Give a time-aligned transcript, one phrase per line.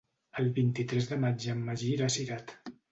[0.43, 2.61] El vint-i-tres de maig en Magí irà a Cirat.